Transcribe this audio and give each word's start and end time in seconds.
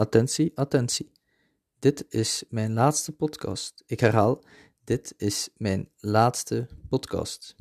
Attentie, 0.00 0.52
attentie. 0.54 1.12
Dit 1.78 2.04
is 2.08 2.44
mijn 2.48 2.72
laatste 2.72 3.12
podcast. 3.12 3.82
Ik 3.86 4.00
herhaal, 4.00 4.44
dit 4.84 5.14
is 5.16 5.48
mijn 5.56 5.90
laatste 5.96 6.68
podcast. 6.88 7.54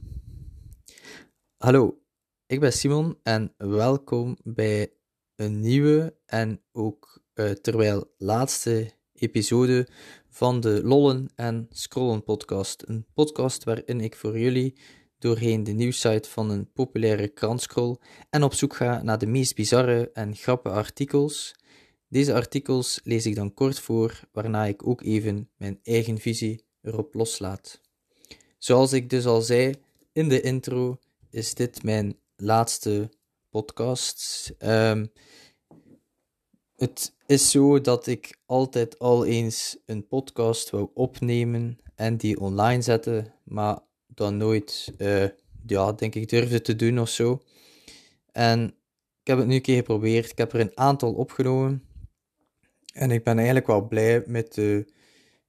Hallo, 1.58 2.02
ik 2.46 2.60
ben 2.60 2.74
Simon 2.74 3.20
en 3.24 3.54
welkom 3.58 4.38
bij 4.44 4.94
een 5.36 5.60
nieuwe 5.60 6.18
en 6.26 6.62
ook 6.72 7.24
uh, 7.34 7.50
terwijl 7.50 8.14
laatste 8.18 8.92
episode 9.14 9.88
van 10.30 10.60
de 10.60 10.84
Lollen 10.84 11.30
en 11.36 11.68
Scrollen 11.70 12.24
podcast. 12.24 12.84
Een 12.88 13.06
podcast 13.14 13.64
waarin 13.64 14.02
ik 14.02 14.16
voor 14.16 14.40
jullie 14.40 14.80
doorheen 15.20 15.64
de 15.64 15.72
nieuwsite 15.72 16.30
van 16.30 16.50
een 16.50 16.72
populaire 16.72 17.28
krant 17.28 17.62
scroll 17.62 17.98
en 18.30 18.44
op 18.44 18.54
zoek 18.54 18.76
ga 18.76 19.02
naar 19.04 19.18
de 19.18 19.28
meest 19.28 19.56
bizarre 19.56 20.10
en 20.14 20.36
grappige 20.36 20.76
artikels 20.76 21.56
deze 22.08 22.34
artikels 22.34 23.00
lees 23.04 23.26
ik 23.26 23.36
dan 23.36 23.54
kort 23.54 23.80
voor, 23.80 24.20
waarna 24.32 24.66
ik 24.66 24.88
ook 24.88 25.02
even 25.02 25.50
mijn 25.58 25.80
eigen 25.84 26.18
visie 26.18 26.66
erop 26.82 27.14
loslaat. 27.14 27.82
Zoals 28.58 28.94
ik 28.94 29.10
dus 29.10 29.26
al 29.26 29.42
zei 29.42 29.76
in 30.14 30.30
de 30.30 30.42
intro, 30.42 31.00
is 31.30 31.54
dit 31.54 31.84
mijn 31.84 32.18
laatste 32.36 33.10
podcast. 33.50 34.54
Um, 34.60 35.12
het 36.76 37.14
is 37.26 37.52
zo 37.52 37.82
dat 37.82 38.08
ik 38.08 38.40
altijd 38.46 39.00
al 39.00 39.26
eens 39.26 39.78
een 39.86 40.08
podcast 40.08 40.70
wou 40.70 40.90
opnemen 40.94 41.78
en 41.96 42.18
die 42.18 42.40
online 42.40 42.82
zetten, 42.82 43.34
maar 43.44 43.80
dan 44.08 44.38
nooit, 44.38 44.94
uh, 44.98 45.26
ja, 45.66 45.92
denk 45.92 46.16
ik, 46.16 46.30
durfde 46.30 46.62
te 46.62 46.76
doen 46.76 47.00
of 47.00 47.10
zo. 47.10 47.42
En 48.32 48.76
ik 49.22 49.28
heb 49.28 49.38
het 49.38 49.48
nu 49.48 49.56
een 49.56 49.62
keer 49.62 49.76
geprobeerd. 49.76 50.32
Ik 50.32 50.38
heb 50.38 50.54
er 50.54 50.60
een 50.60 50.78
aantal 50.78 51.14
opgenomen. 51.14 51.87
En 52.98 53.12
ik 53.12 53.24
ben 53.24 53.36
eigenlijk 53.36 53.68
wel 53.68 53.88
blij 53.88 54.24
met 54.26 54.54
de 54.54 54.86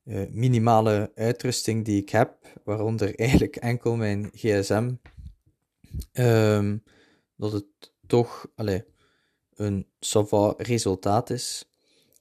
uh, 0.04 0.26
minimale 0.30 1.10
uitrusting 1.14 1.84
die 1.84 2.00
ik 2.00 2.08
heb, 2.08 2.36
waaronder 2.64 3.14
eigenlijk 3.18 3.56
enkel 3.56 3.96
mijn 3.96 4.30
gsm. 4.32 4.92
Um, 6.12 6.82
dat 7.36 7.52
het 7.52 7.92
toch 8.06 8.50
allez, 8.54 8.82
een 9.54 9.86
sava 10.00 10.54
resultaat 10.56 11.30
is. 11.30 11.68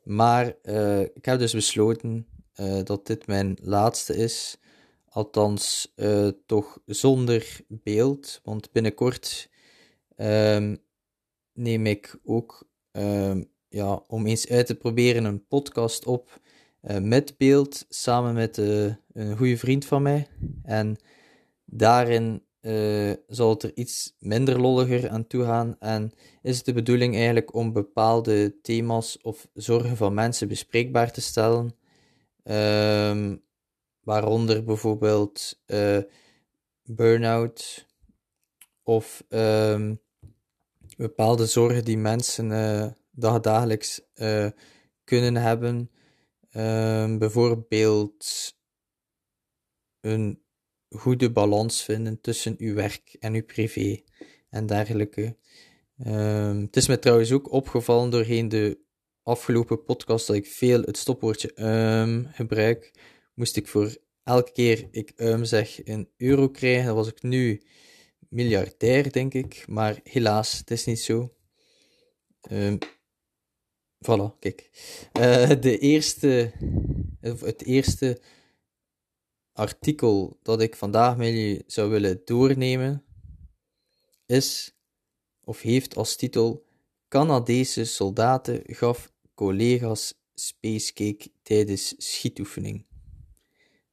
Maar 0.03 0.55
uh, 0.63 1.01
ik 1.01 1.25
heb 1.25 1.39
dus 1.39 1.53
besloten 1.53 2.27
uh, 2.55 2.83
dat 2.83 3.07
dit 3.07 3.27
mijn 3.27 3.57
laatste 3.61 4.15
is. 4.15 4.57
Althans, 5.09 5.93
toch 6.45 6.79
zonder 6.85 7.59
beeld. 7.67 8.39
Want 8.43 8.71
binnenkort 8.71 9.49
um, 10.17 10.77
neem 11.53 11.85
ik 11.85 12.19
ook 12.23 12.67
um, 12.91 13.49
ja, 13.69 14.03
om 14.07 14.25
eens 14.25 14.49
uit 14.49 14.65
te 14.65 14.75
proberen 14.75 15.25
een 15.25 15.47
podcast 15.47 16.05
op 16.05 16.39
uh, 16.81 16.97
met 16.97 17.37
beeld 17.37 17.85
samen 17.89 18.33
met 18.33 18.57
uh, 18.57 18.93
een 19.13 19.37
goede 19.37 19.57
vriend 19.57 19.85
van 19.85 20.01
mij. 20.01 20.27
En 20.63 20.97
daarin 21.65 22.43
uh, 22.61 23.13
zal 23.27 23.49
het 23.49 23.63
er 23.63 23.71
iets 23.75 24.15
minder 24.19 24.61
lolliger 24.61 25.09
aan 25.09 25.27
toe 25.27 25.43
gaan. 25.43 25.75
En 25.79 26.11
is 26.41 26.57
het 26.57 26.65
de 26.65 26.73
bedoeling 26.73 27.15
eigenlijk 27.15 27.53
om 27.53 27.73
bepaalde 27.73 28.61
thema's 28.61 29.19
of 29.21 29.47
zorgen 29.53 29.97
van 29.97 30.13
mensen 30.13 30.47
bespreekbaar 30.47 31.11
te 31.11 31.21
stellen. 31.21 31.75
Um, 32.43 33.41
waaronder 34.03 34.63
bijvoorbeeld 34.63 35.61
burn-out 36.83 37.85
of 38.83 39.23
um, 39.29 39.99
bepaalde 40.97 41.45
zorgen 41.45 41.85
die 41.85 41.97
mensen 41.97 42.51
dagelijks 43.17 44.01
uh, 44.15 44.49
kunnen 45.03 45.35
hebben. 45.35 45.91
Um, 46.51 47.17
bijvoorbeeld 47.17 48.53
een 50.01 50.41
goede 50.89 51.31
balans 51.31 51.83
vinden 51.83 52.21
tussen 52.21 52.55
uw 52.57 52.73
werk 52.73 53.15
en 53.19 53.33
uw 53.33 53.45
privé 53.45 54.01
en 54.49 54.65
dergelijke. 54.65 55.37
Um, 56.07 56.61
het 56.61 56.75
is 56.75 56.87
me 56.87 56.99
trouwens 56.99 57.31
ook 57.31 57.51
opgevallen 57.51 58.09
doorheen 58.09 58.49
de 58.49 58.79
afgelopen 59.23 59.83
podcast 59.83 60.27
dat 60.27 60.35
ik 60.35 60.45
veel 60.45 60.81
het 60.81 60.97
stopwoordje 60.97 61.63
um 61.63 62.27
gebruik. 62.31 62.91
Moest 63.33 63.55
ik 63.55 63.67
voor 63.67 63.97
elke 64.23 64.51
keer 64.51 64.87
ik 64.91 65.11
um 65.15 65.45
zeg 65.45 65.85
een 65.85 66.09
euro 66.17 66.49
krijgen. 66.49 66.85
Dan 66.85 66.95
was 66.95 67.07
ik 67.07 67.21
nu 67.21 67.61
miljardair, 68.29 69.11
denk 69.11 69.33
ik. 69.33 69.67
Maar 69.67 69.99
helaas, 70.03 70.57
het 70.57 70.71
is 70.71 70.85
niet 70.85 70.99
zo. 70.99 71.35
Voilà, 74.05 74.39
kijk. 74.39 74.69
Uh, 75.19 75.49
de 75.61 75.77
eerste, 75.77 76.51
het 77.21 77.63
eerste 77.63 78.21
artikel 79.53 80.39
dat 80.41 80.61
ik 80.61 80.75
vandaag 80.75 81.17
met 81.17 81.27
jullie 81.27 81.63
zou 81.67 81.89
willen 81.89 82.21
doornemen 82.25 83.03
is, 84.25 84.75
of 85.43 85.61
heeft 85.61 85.95
als 85.95 86.15
titel, 86.15 86.65
Canadese 87.07 87.85
soldaten 87.85 88.61
gaf 88.65 89.11
collega's 89.33 90.13
spacecake 90.33 91.31
tijdens 91.41 91.93
schietoefening. 91.97 92.85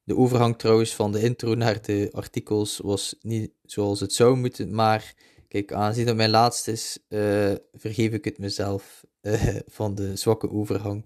De 0.03 0.15
overgang 0.15 0.57
trouwens 0.57 0.95
van 0.95 1.11
de 1.11 1.21
intro 1.21 1.55
naar 1.55 1.81
de 1.81 2.09
artikels 2.11 2.77
was 2.77 3.15
niet 3.21 3.51
zoals 3.63 3.99
het 3.99 4.13
zou 4.13 4.35
moeten, 4.37 4.75
maar 4.75 5.13
kijk, 5.47 5.73
aangezien 5.73 6.05
dat 6.05 6.15
mijn 6.15 6.29
laatste 6.29 6.71
is, 6.71 6.99
uh, 7.09 7.53
vergeef 7.73 8.11
ik 8.11 8.25
het 8.25 8.37
mezelf 8.37 9.05
van 9.77 9.95
de 9.95 10.15
zwakke 10.15 10.49
overgang. 10.49 11.05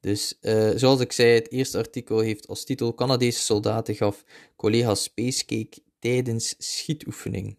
Dus 0.00 0.38
uh, 0.40 0.70
zoals 0.74 1.00
ik 1.00 1.12
zei, 1.12 1.30
het 1.30 1.50
eerste 1.50 1.78
artikel 1.78 2.18
heeft 2.18 2.48
als 2.48 2.64
titel 2.64 2.94
Canadese 2.94 3.40
soldaten 3.40 3.94
gaf 3.94 4.24
collega 4.56 4.94
Spacecake 4.94 5.82
tijdens 5.98 6.54
schietoefening. 6.58 7.58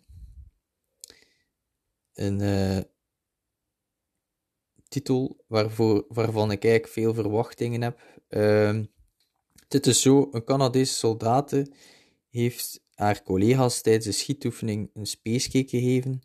Een 2.13 2.41
uh, 2.41 2.79
titel 4.87 5.43
waarvoor, 5.47 6.05
waarvan 6.07 6.51
ik 6.51 6.63
eigenlijk 6.63 6.93
veel 6.93 7.13
verwachtingen 7.13 7.81
heb. 7.81 8.01
Uh, 8.29 8.79
dit 9.67 9.87
is 9.87 10.01
zo, 10.01 10.27
een 10.31 10.43
Canadese 10.43 10.93
soldaten 10.93 11.73
heeft 12.29 12.83
haar 12.93 13.23
collega's 13.23 13.81
tijdens 13.81 14.05
de 14.05 14.11
schietoefening 14.11 14.89
een 14.93 15.05
spacecake 15.05 15.69
gegeven, 15.69 16.21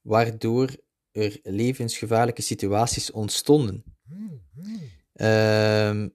waardoor 0.00 0.70
er 1.16 1.40
levensgevaarlijke 1.42 2.42
situaties 2.42 3.10
ontstonden. 3.10 3.84
Um, 5.12 6.14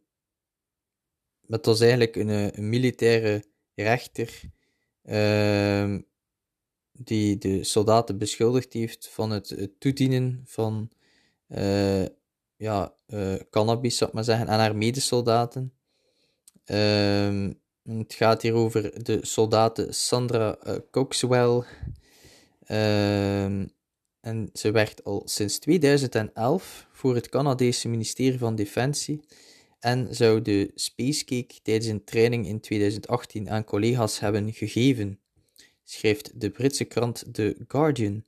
het 1.48 1.66
was 1.66 1.80
eigenlijk 1.80 2.16
een, 2.16 2.30
een 2.58 2.70
militaire 2.70 3.44
rechter 3.76 4.42
um, 5.04 6.06
die 6.92 7.38
de 7.38 7.64
soldaten 7.64 8.18
beschuldigd 8.18 8.74
heeft 8.74 9.10
van 9.10 9.32
het, 9.32 9.70
toedienen 9.80 10.42
van 10.46 10.92
uh, 11.48 12.06
ja, 12.56 12.94
uh, 13.08 13.36
cannabis, 13.50 13.98
zou 13.98 14.10
ik 14.10 14.16
maar 14.16 14.24
zeggen, 14.24 14.48
aan 14.48 14.60
haar 14.60 14.76
medesoldaten. 14.76 15.74
Um, 16.66 17.60
het 17.84 18.14
gaat 18.14 18.42
hier 18.42 18.54
over 18.54 19.04
de 19.04 19.26
soldaten 19.26 19.94
Sandra 19.94 20.58
uh, 20.68 20.76
Coxwell, 20.92 21.64
en 24.22 24.50
ze 24.54 24.72
werkt 24.72 25.04
al 25.04 25.22
sinds 25.26 25.59
2011 25.59 26.88
voor 26.92 27.16
het 27.16 27.30
Canadese 27.30 27.90
ministerie 27.90 28.40
van 28.40 28.56
Defensie 28.56 29.22
en 29.80 30.16
zou 30.16 30.42
de 30.42 30.72
Spacecake 30.76 31.62
tijdens 31.64 31.88
een 31.88 32.04
training 32.04 32.48
in 32.48 32.59
2018 32.59 33.50
aan 33.50 33.64
collega's 33.64 34.20
hebben 34.20 34.54
gegeven, 34.54 35.20
schrijft 35.84 36.42
de 36.42 36.50
Britse 36.50 36.84
krant 36.84 37.24
The 37.32 37.56
Guardian. 37.68 38.24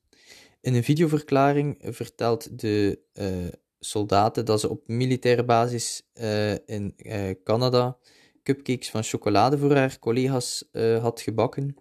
In 0.61 0.73
een 0.73 0.83
videoverklaring 0.83 1.77
vertelt 1.81 2.59
de 2.59 2.99
uh, 3.13 3.47
soldaten 3.79 4.45
dat 4.45 4.59
ze 4.59 4.69
op 4.69 4.87
militaire 4.87 5.45
basis 5.45 6.01
uh, 6.13 6.51
in 6.51 6.93
uh, 6.97 7.29
Canada 7.43 7.97
cupcakes 8.43 8.89
van 8.89 9.03
chocolade 9.03 9.57
voor 9.57 9.75
haar 9.75 9.99
collega's 9.99 10.69
had 11.01 11.21
gebakken. 11.21 11.75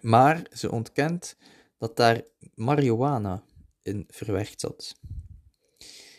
Maar 0.00 0.46
ze 0.52 0.70
ontkent 0.70 1.36
dat 1.82 1.96
daar 1.96 2.22
marihuana 2.54 3.44
in 3.82 4.04
verwerkt 4.08 4.60
zat. 4.60 4.94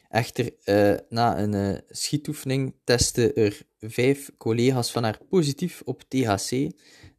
Echter, 0.10 0.54
uh, 0.66 1.00
na 1.10 1.40
een 1.40 1.54
uh, 1.54 1.78
schietoefening 1.90 2.76
testten 2.84 3.36
er 3.36 3.62
vijf 3.80 4.32
collega's 4.38 4.92
van 4.92 5.04
haar 5.04 5.20
positief 5.30 5.82
op 5.86 6.02
THC, 6.02 6.50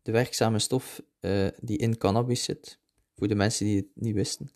de 0.03 0.13
werkzame 0.13 0.59
stof 0.59 1.03
uh, 1.21 1.47
die 1.61 1.79
in 1.79 1.99
cannabis 1.99 2.45
zit. 2.45 2.79
Voor 3.15 3.29
de 3.29 3.35
mensen 3.35 3.67
die 3.67 3.77
het 3.77 3.89
niet 3.95 4.15
wisten. 4.15 4.51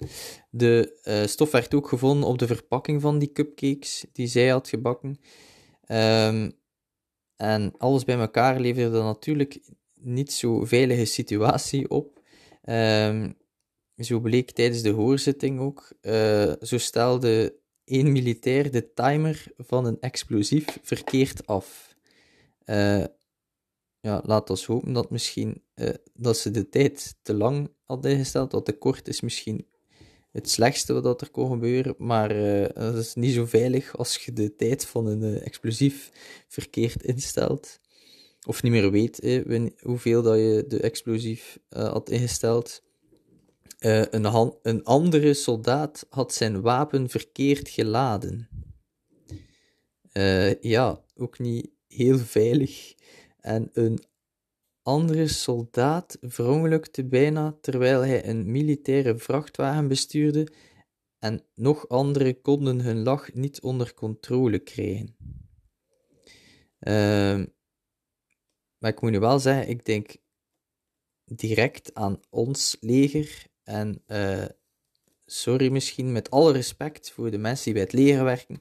De 0.50 0.98
stof 1.26 1.50
werd 1.50 1.74
ook 1.74 1.88
gevonden 1.88 2.28
op 2.28 2.38
de 2.38 2.46
verpakking 2.46 3.00
van 3.00 3.18
die 3.18 3.32
cupcakes 3.32 4.04
die 4.12 4.26
zij 4.26 4.48
had 4.48 4.68
gebakken. 4.68 5.18
Um, 5.88 6.52
en 7.36 7.74
alles 7.76 8.04
bij 8.04 8.18
elkaar 8.18 8.60
leverde 8.60 9.02
natuurlijk 9.02 9.60
niet 9.94 10.32
zo 10.32 10.64
veilige 10.64 11.04
situatie 11.04 11.90
op. 11.90 12.20
Um, 12.64 13.36
zo 13.98 14.20
bleek 14.20 14.50
tijdens 14.50 14.82
de 14.82 14.90
hoorzitting 14.90 15.60
ook. 15.60 15.92
Uh, 16.02 16.52
zo 16.60 16.78
stelde 16.78 17.58
een 17.84 18.12
militair 18.12 18.70
de 18.70 18.92
timer 18.92 19.46
van 19.56 19.86
een 19.86 20.00
explosief 20.00 20.78
verkeerd 20.82 21.46
af. 21.46 21.94
Uh, 22.64 23.04
ja, 24.00 24.22
laat 24.24 24.50
ons 24.50 24.66
hopen 24.66 24.92
dat 24.92 25.10
misschien 25.10 25.62
uh, 25.74 25.88
dat 26.14 26.36
ze 26.36 26.50
de 26.50 26.68
tijd 26.68 27.16
te 27.22 27.34
lang 27.34 27.70
hadden 27.84 28.10
ingesteld, 28.10 28.50
dat 28.50 28.64
te 28.64 28.72
kort 28.72 29.08
is 29.08 29.20
misschien 29.20 29.66
het 30.32 30.50
slechtste 30.50 31.00
wat 31.00 31.20
er 31.20 31.30
kon 31.30 31.50
gebeuren, 31.50 31.94
maar 31.98 32.28
dat 32.74 32.96
is 32.96 33.14
niet 33.14 33.34
zo 33.34 33.46
veilig 33.46 33.96
als 33.96 34.24
je 34.24 34.32
de 34.32 34.54
tijd 34.54 34.86
van 34.86 35.06
een 35.06 35.40
explosief 35.40 36.10
verkeerd 36.48 37.02
instelt. 37.02 37.80
Of 38.46 38.62
niet 38.62 38.72
meer 38.72 38.90
weet 38.90 39.42
hoeveel 39.80 40.22
dat 40.22 40.36
je 40.36 40.64
de 40.68 40.80
explosief 40.80 41.58
had 41.68 42.10
ingesteld. 42.10 42.82
Een, 43.78 44.52
een 44.62 44.84
andere 44.84 45.34
soldaat 45.34 46.06
had 46.10 46.34
zijn 46.34 46.60
wapen 46.60 47.08
verkeerd 47.08 47.68
geladen. 47.68 48.48
ja, 50.60 51.04
ook 51.16 51.38
niet 51.38 51.70
heel 51.86 52.18
veilig. 52.18 52.94
En 53.40 53.70
een 53.72 53.98
andere 54.82 55.28
soldaat 55.28 56.18
verongelukte 56.20 57.04
bijna 57.04 57.58
terwijl 57.60 58.00
hij 58.00 58.28
een 58.28 58.50
militaire 58.50 59.18
vrachtwagen 59.18 59.88
bestuurde 59.88 60.48
en 61.18 61.44
nog 61.54 61.88
anderen 61.88 62.40
konden 62.40 62.80
hun 62.80 63.02
lach 63.02 63.34
niet 63.34 63.60
onder 63.60 63.94
controle 63.94 64.58
krijgen. 64.58 65.16
Uh, 66.80 67.44
maar 68.78 68.90
ik 68.90 69.00
moet 69.00 69.10
nu 69.10 69.18
wel 69.18 69.38
zeggen, 69.38 69.68
ik 69.68 69.84
denk 69.84 70.16
direct 71.24 71.94
aan 71.94 72.20
ons 72.30 72.76
leger 72.80 73.46
en 73.68 74.02
uh, 74.06 74.44
sorry 75.26 75.70
misschien 75.70 76.12
met 76.12 76.30
alle 76.30 76.52
respect 76.52 77.10
voor 77.10 77.30
de 77.30 77.38
mensen 77.38 77.64
die 77.64 77.72
bij 77.72 77.82
het 77.82 77.92
leger 77.92 78.24
werken, 78.24 78.58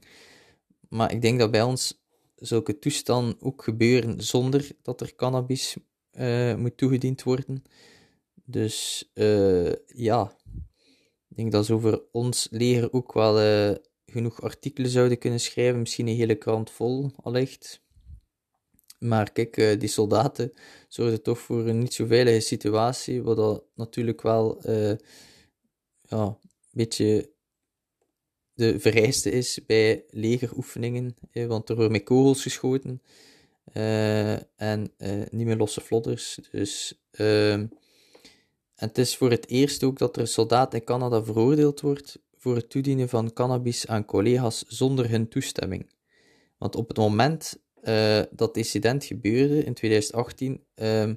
maar 0.88 1.12
ik 1.12 1.22
denk 1.22 1.38
dat 1.38 1.50
bij 1.50 1.62
ons 1.62 2.02
zulke 2.34 2.78
toestanden 2.78 3.36
ook 3.40 3.62
gebeuren 3.62 4.22
zonder 4.22 4.70
dat 4.82 5.00
er 5.00 5.14
cannabis 5.14 5.76
uh, 6.12 6.54
moet 6.54 6.76
toegediend 6.76 7.22
worden. 7.22 7.62
Dus 8.44 9.10
uh, 9.14 9.72
ja, 9.86 10.36
ik 11.28 11.36
denk 11.36 11.52
dat 11.52 11.66
ze 11.66 11.74
over 11.74 12.02
ons 12.12 12.48
leger 12.50 12.92
ook 12.92 13.12
wel 13.12 13.76
genoeg 14.06 14.42
artikelen 14.42 14.90
zouden 14.90 15.18
kunnen 15.18 15.40
schrijven. 15.40 15.80
Misschien 15.80 16.06
een 16.08 16.16
hele 16.16 16.34
krant 16.34 16.70
vol, 16.70 17.10
allicht. 17.16 17.82
Maar 18.98 19.32
kijk, 19.32 19.80
die 19.80 19.88
soldaten 19.88 20.52
zorgden 20.88 21.22
toch 21.22 21.38
voor 21.38 21.66
een 21.66 21.78
niet 21.78 21.94
zo 21.94 22.06
veilige 22.06 22.40
situatie, 22.40 23.22
wat 23.22 23.36
dat 23.36 23.64
natuurlijk 23.74 24.22
wel 24.22 24.60
ja, 26.02 26.24
een 26.26 26.36
beetje 26.70 27.30
de 28.54 28.80
vereiste 28.80 29.30
is 29.30 29.60
bij 29.66 30.04
legeroefeningen, 30.10 31.16
want 31.32 31.68
er 31.68 31.74
worden 31.74 31.92
met 31.92 32.04
kogels 32.04 32.42
geschoten. 32.42 33.02
En 34.56 34.92
niet 35.30 35.46
meer 35.46 35.56
losse 35.56 35.80
vlodders. 35.80 36.38
Dus, 36.50 37.00
uh, 37.12 37.52
en 38.78 38.88
het 38.88 38.98
is 38.98 39.16
voor 39.16 39.30
het 39.30 39.48
eerst 39.48 39.82
ook 39.82 39.98
dat 39.98 40.16
er 40.16 40.22
een 40.22 40.28
soldaat 40.28 40.74
in 40.74 40.84
Canada 40.84 41.22
veroordeeld 41.22 41.80
wordt 41.80 42.18
voor 42.36 42.54
het 42.54 42.70
toedienen 42.70 43.08
van 43.08 43.32
cannabis 43.32 43.86
aan 43.86 44.04
collega's 44.04 44.64
zonder 44.66 45.10
hun 45.10 45.28
toestemming. 45.28 45.90
Want 46.58 46.76
op 46.76 46.88
het 46.88 46.96
moment 46.96 47.62
uh, 47.82 48.22
dat 48.30 48.56
incident 48.56 49.04
gebeurde 49.04 49.64
in 49.64 49.74
2018, 49.74 50.64
ehm, 50.74 51.14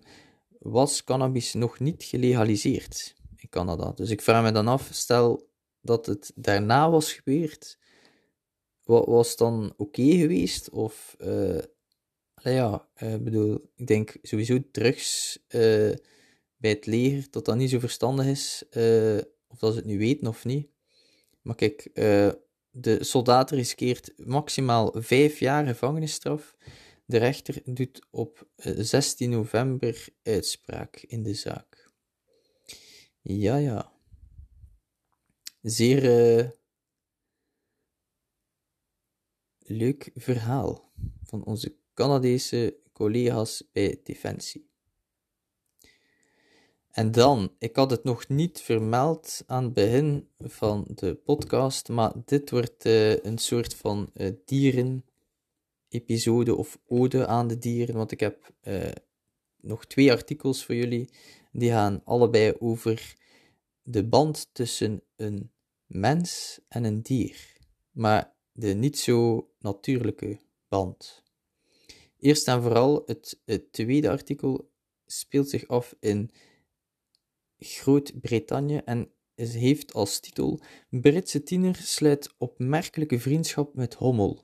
was 0.59 1.03
cannabis 1.03 1.53
nog 1.53 1.79
niet 1.79 2.03
gelegaliseerd 2.03 3.15
in 3.35 3.49
Canada. 3.49 3.91
Dus 3.91 4.09
ik 4.09 4.21
vraag 4.21 4.43
me 4.43 4.51
dan 4.51 4.67
af, 4.67 4.89
stel 4.91 5.49
dat 5.81 6.05
het 6.05 6.31
daarna 6.35 6.89
was 6.89 7.13
gebeurd, 7.13 7.79
wat 8.83 9.05
was 9.05 9.35
dan 9.35 9.73
oké 9.77 10.11
geweest? 10.11 10.69
Of 10.69 11.15
ja, 12.49 12.87
ik 12.95 13.01
uh, 13.01 13.15
bedoel, 13.15 13.71
ik 13.75 13.87
denk 13.87 14.17
sowieso 14.21 14.59
drugs 14.71 15.39
uh, 15.47 15.91
bij 16.57 16.69
het 16.69 16.85
leger, 16.85 17.27
dat 17.29 17.45
dat 17.45 17.55
niet 17.55 17.69
zo 17.69 17.79
verstandig 17.79 18.25
is, 18.25 18.63
uh, 18.71 19.17
of 19.47 19.59
dat 19.59 19.71
ze 19.71 19.77
het 19.77 19.85
nu 19.85 19.97
weten 19.97 20.27
of 20.27 20.45
niet. 20.45 20.69
Maar 21.41 21.55
kijk, 21.55 21.89
de 22.71 23.03
soldaat 23.03 23.51
riskeert 23.51 24.13
maximaal 24.17 24.93
vijf 24.95 25.39
jaar 25.39 25.65
gevangenisstraf. 25.65 26.55
De 27.05 27.17
rechter 27.17 27.61
doet 27.73 28.07
op 28.09 28.47
16 28.55 29.29
november 29.29 30.07
uitspraak 30.23 30.97
in 30.97 31.23
de 31.23 31.33
zaak. 31.33 31.91
Ja, 33.21 33.55
ja. 33.55 33.91
Zeer 35.61 36.01
leuk 39.59 40.11
verhaal 40.15 40.91
van 41.23 41.43
onze 41.43 41.75
Canadese 41.93 42.79
collega's 42.93 43.69
bij 43.71 43.99
Defensie. 44.03 44.70
En 46.91 47.11
dan, 47.11 47.55
ik 47.59 47.75
had 47.75 47.91
het 47.91 48.03
nog 48.03 48.27
niet 48.27 48.61
vermeld 48.61 49.43
aan 49.47 49.63
het 49.63 49.73
begin 49.73 50.27
van 50.39 50.87
de 50.95 51.15
podcast, 51.15 51.89
maar 51.89 52.13
dit 52.25 52.49
wordt 52.49 52.85
uh, 52.85 53.23
een 53.23 53.37
soort 53.37 53.75
van 53.75 54.11
uh, 54.13 54.31
dieren-episode 54.45 56.55
of 56.55 56.79
ode 56.87 57.27
aan 57.27 57.47
de 57.47 57.57
dieren, 57.57 57.95
want 57.95 58.11
ik 58.11 58.19
heb 58.19 58.53
uh, 58.63 58.91
nog 59.57 59.85
twee 59.85 60.11
artikels 60.11 60.65
voor 60.65 60.75
jullie. 60.75 61.09
Die 61.51 61.69
gaan 61.69 62.01
allebei 62.05 62.53
over 62.59 63.15
de 63.83 64.07
band 64.07 64.49
tussen 64.53 65.01
een 65.15 65.51
mens 65.85 66.59
en 66.67 66.83
een 66.83 67.01
dier, 67.01 67.57
maar 67.91 68.33
de 68.51 68.73
niet 68.73 68.99
zo 68.99 69.49
natuurlijke 69.59 70.39
band. 70.67 71.23
Eerst 72.17 72.47
en 72.47 72.61
vooral, 72.61 73.03
het, 73.05 73.41
het 73.45 73.73
tweede 73.73 74.09
artikel 74.09 74.71
speelt 75.05 75.49
zich 75.49 75.67
af 75.67 75.95
in 75.99 76.31
Groot-Brittannië 77.63 78.81
en 78.85 79.11
heeft 79.35 79.93
als 79.93 80.19
titel 80.19 80.59
Britse 80.89 81.43
tiener 81.43 81.75
sluit 81.75 82.33
opmerkelijke 82.37 83.19
vriendschap 83.19 83.75
met 83.75 83.93
hommel. 83.93 84.43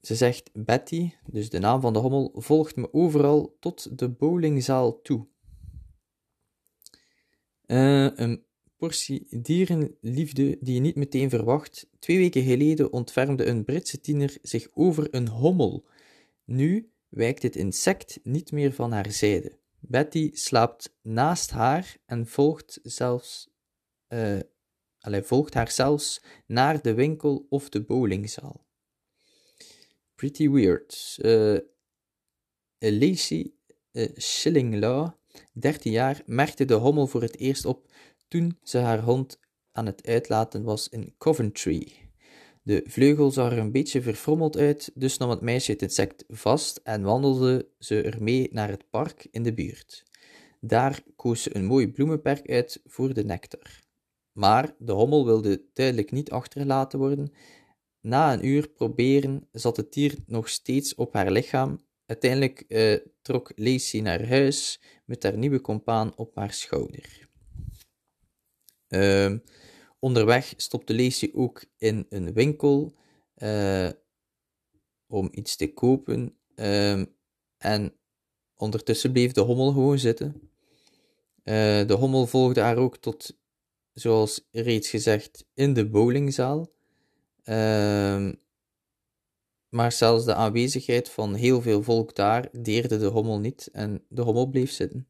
Ze 0.00 0.14
zegt 0.14 0.50
Betty, 0.52 1.10
dus 1.26 1.50
de 1.50 1.58
naam 1.58 1.80
van 1.80 1.92
de 1.92 1.98
hommel, 1.98 2.32
volgt 2.34 2.76
me 2.76 2.92
overal 2.92 3.56
tot 3.60 3.98
de 3.98 4.08
bowlingzaal 4.08 5.02
toe. 5.02 5.26
Uh, 7.66 8.16
een 8.16 8.44
portie 8.76 9.26
dierenliefde 9.30 10.58
die 10.60 10.74
je 10.74 10.80
niet 10.80 10.96
meteen 10.96 11.30
verwacht. 11.30 11.90
Twee 11.98 12.18
weken 12.18 12.42
geleden 12.42 12.92
ontfermde 12.92 13.46
een 13.46 13.64
Britse 13.64 14.00
tiener 14.00 14.38
zich 14.42 14.68
over 14.74 15.14
een 15.14 15.28
hommel. 15.28 15.86
Nu 16.44 16.92
wijkt 17.08 17.42
het 17.42 17.56
insect 17.56 18.20
niet 18.22 18.52
meer 18.52 18.72
van 18.72 18.92
haar 18.92 19.10
zijde. 19.10 19.60
Betty 19.88 20.30
slaapt 20.32 20.96
naast 21.02 21.50
haar 21.50 21.96
en 22.06 22.26
volgt, 22.26 22.80
zelfs, 22.82 23.50
uh, 24.08 24.40
allez, 25.00 25.26
volgt 25.26 25.54
haar 25.54 25.70
zelfs 25.70 26.22
naar 26.46 26.82
de 26.82 26.94
winkel 26.94 27.46
of 27.48 27.68
de 27.68 27.84
bowlingzaal. 27.84 28.66
Pretty 30.14 30.50
weird. 30.50 31.18
Uh, 31.18 31.58
Lacey 32.78 33.54
uh, 33.92 34.08
Schillinglaw, 34.14 35.10
13 35.52 35.92
jaar, 35.92 36.22
merkte 36.26 36.64
de 36.64 36.74
hommel 36.74 37.06
voor 37.06 37.22
het 37.22 37.36
eerst 37.36 37.64
op 37.64 37.90
toen 38.28 38.58
ze 38.62 38.78
haar 38.78 39.00
hond 39.00 39.40
aan 39.72 39.86
het 39.86 40.06
uitlaten 40.06 40.62
was 40.62 40.88
in 40.88 41.14
Coventry. 41.18 42.11
De 42.62 42.84
vleugel 42.86 43.30
zag 43.30 43.52
er 43.52 43.58
een 43.58 43.72
beetje 43.72 44.02
verfrommeld 44.02 44.56
uit, 44.56 44.90
dus 44.94 45.16
nam 45.16 45.30
het 45.30 45.40
meisje 45.40 45.72
het 45.72 45.82
insect 45.82 46.24
vast 46.28 46.80
en 46.82 47.02
wandelde 47.02 47.68
ze 47.78 48.02
ermee 48.02 48.48
naar 48.52 48.68
het 48.68 48.90
park 48.90 49.26
in 49.30 49.42
de 49.42 49.54
buurt. 49.54 50.04
Daar 50.60 51.02
koos 51.16 51.42
ze 51.42 51.56
een 51.56 51.64
mooi 51.64 51.92
bloemenperk 51.92 52.50
uit 52.50 52.82
voor 52.84 53.14
de 53.14 53.24
nectar. 53.24 53.80
Maar 54.32 54.74
de 54.78 54.92
hommel 54.92 55.24
wilde 55.24 55.64
duidelijk 55.72 56.10
niet 56.10 56.30
achtergelaten 56.30 56.98
worden. 56.98 57.32
Na 58.00 58.32
een 58.32 58.46
uur 58.46 58.68
proberen 58.68 59.48
zat 59.52 59.76
het 59.76 59.92
dier 59.92 60.14
nog 60.26 60.48
steeds 60.48 60.94
op 60.94 61.12
haar 61.12 61.30
lichaam. 61.30 61.80
Uiteindelijk 62.06 62.60
eh, 62.60 62.96
trok 63.22 63.52
Lacey 63.54 64.00
naar 64.00 64.28
huis 64.28 64.80
met 65.04 65.22
haar 65.22 65.38
nieuwe 65.38 65.60
compaan 65.60 66.16
op 66.16 66.36
haar 66.36 66.52
schouder. 66.52 67.28
Uh, 68.88 69.32
onderweg 70.02 70.54
stopte 70.56 70.94
Lacey 70.94 71.30
ook 71.34 71.64
in 71.78 72.06
een 72.08 72.32
winkel 72.32 72.94
uh, 73.36 73.88
om 75.06 75.28
iets 75.32 75.56
te 75.56 75.72
kopen. 75.72 76.36
Uh, 76.54 77.02
en 77.58 77.96
ondertussen 78.56 79.12
bleef 79.12 79.32
de 79.32 79.40
hommel 79.40 79.72
gewoon 79.72 79.98
zitten. 79.98 80.50
Uh, 81.44 81.86
de 81.86 81.94
hommel 81.98 82.26
volgde 82.26 82.60
haar 82.60 82.76
ook 82.76 82.96
tot, 82.96 83.36
zoals 83.92 84.48
reeds 84.50 84.88
gezegd, 84.88 85.44
in 85.54 85.72
de 85.74 85.88
bowlingzaal. 85.88 86.72
Ehm, 87.42 88.32
maar 89.68 89.92
zelfs 89.92 90.24
de 90.24 90.34
aanwezigheid 90.34 91.10
van 91.10 91.34
heel 91.34 91.62
veel 91.62 91.82
volk 91.82 92.14
daar 92.14 92.48
deerde 92.52 92.98
de 92.98 93.06
hommel 93.06 93.38
niet 93.38 93.68
en 93.72 94.04
de 94.08 94.22
hommel 94.22 94.46
bleef 94.46 94.70
zitten. 94.70 95.08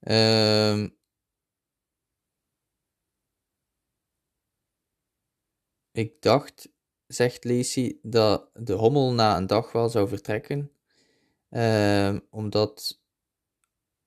Uh, 0.00 0.86
ik 5.96 6.22
dacht, 6.22 6.68
zegt 7.06 7.44
Lacey, 7.44 7.98
dat 8.02 8.50
de 8.54 8.72
hommel 8.72 9.12
na 9.12 9.36
een 9.36 9.46
dag 9.46 9.72
wel 9.72 9.88
zou 9.88 10.08
vertrekken. 10.08 10.70
Ehm, 11.50 12.20
omdat 12.30 13.00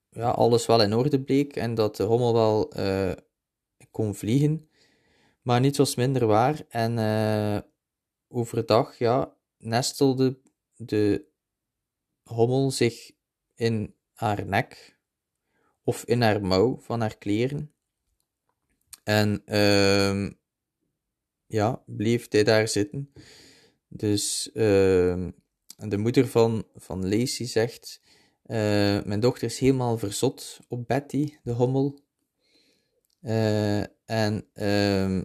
ja, 0.09 0.29
alles 0.29 0.65
wel 0.65 0.81
in 0.81 0.93
orde 0.93 1.21
bleek 1.21 1.55
en 1.55 1.75
dat 1.75 1.95
de 1.95 2.03
hommel 2.03 2.33
wel 2.33 2.79
uh, 2.79 3.11
kon 3.91 4.15
vliegen. 4.15 4.69
Maar 5.41 5.59
niets 5.59 5.77
was 5.77 5.95
minder 5.95 6.25
waar. 6.25 6.61
En 6.69 6.97
uh, 6.97 7.59
overdag 8.27 8.97
ja, 8.97 9.35
nestelde 9.57 10.39
de 10.75 11.25
hommel 12.23 12.71
zich 12.71 13.11
in 13.55 13.95
haar 14.13 14.45
nek 14.45 14.99
of 15.83 16.03
in 16.03 16.21
haar 16.21 16.41
mouw 16.41 16.79
van 16.79 17.01
haar 17.01 17.17
kleren. 17.17 17.73
En 19.03 19.41
uh, 19.45 20.31
ja, 21.49 21.83
bleef 21.85 22.25
hij 22.29 22.43
daar 22.43 22.67
zitten. 22.67 23.11
Dus 23.87 24.49
uh, 24.53 25.27
de 25.77 25.97
moeder 25.97 26.27
van, 26.27 26.65
van 26.75 27.09
Lacey 27.09 27.45
zegt: 27.45 28.01
uh, 28.45 28.57
Mijn 29.03 29.19
dochter 29.19 29.47
is 29.47 29.59
helemaal 29.59 29.97
verzot 29.97 30.59
op 30.67 30.87
Betty, 30.87 31.33
de 31.43 31.51
hommel. 31.51 31.99
Uh, 33.21 33.79
en 34.05 34.47
ehm, 34.53 35.23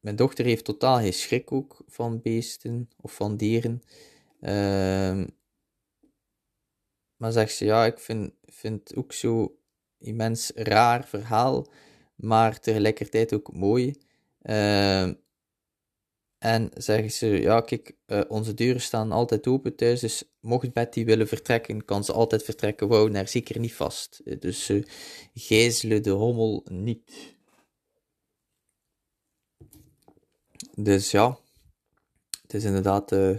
mijn 0.00 0.16
dochter 0.16 0.44
heeft 0.44 0.64
totaal 0.64 0.98
geen 0.98 1.12
schrik 1.12 1.52
ook 1.52 1.82
van 1.86 2.20
beesten 2.22 2.88
of 2.96 3.14
van 3.14 3.36
dieren. 3.36 3.82
Ehm, 4.40 5.26
maar 7.16 7.32
zegt 7.32 7.54
ze, 7.54 7.64
ja, 7.64 7.86
ik 7.86 7.98
vind, 7.98 8.32
vind 8.44 8.96
ook 8.96 9.12
zo 9.12 9.58
immens 9.98 10.50
raar 10.54 11.06
verhaal, 11.06 11.66
maar 12.14 12.60
tegelijkertijd 12.60 13.32
ook 13.32 13.52
mooi. 13.52 13.94
Uh, 14.42 15.10
en 16.40 16.70
zeggen 16.74 17.10
ze, 17.10 17.26
ja 17.26 17.60
kijk, 17.60 17.96
uh, 18.06 18.20
onze 18.28 18.54
deuren 18.54 18.80
staan 18.80 19.12
altijd 19.12 19.46
open 19.46 19.76
thuis, 19.76 20.00
dus 20.00 20.24
mocht 20.40 20.72
Betty 20.72 21.04
willen 21.04 21.28
vertrekken, 21.28 21.84
kan 21.84 22.04
ze 22.04 22.12
altijd 22.12 22.42
vertrekken, 22.42 22.88
wou 22.88 23.10
daar 23.10 23.28
zeker 23.28 23.58
niet 23.58 23.74
vast. 23.74 24.20
Eh, 24.24 24.40
dus 24.40 24.70
uh, 24.70 24.84
gijzelen 25.34 26.02
de 26.02 26.10
hommel 26.10 26.66
niet. 26.70 27.36
Dus 30.74 31.10
ja, 31.10 31.38
het 32.42 32.54
is 32.54 32.64
inderdaad, 32.64 33.12
uh, 33.12 33.30